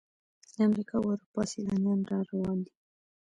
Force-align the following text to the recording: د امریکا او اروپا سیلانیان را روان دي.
د 0.53 0.55
امریکا 0.67 0.95
او 1.01 1.05
اروپا 1.11 1.41
سیلانیان 1.51 1.99
را 2.09 2.19
روان 2.29 2.57
دي. 2.65 2.73